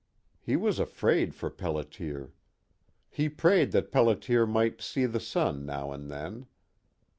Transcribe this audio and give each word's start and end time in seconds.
He 0.41 0.55
was 0.55 0.79
afraid 0.79 1.35
for 1.35 1.51
Pelliter. 1.51 2.31
He 3.07 3.29
prayed 3.29 3.71
that 3.73 3.91
Pelliter 3.91 4.49
might 4.49 4.81
see 4.81 5.05
the 5.05 5.19
sun 5.19 5.63
now 5.63 5.91
and 5.91 6.09
then. 6.09 6.47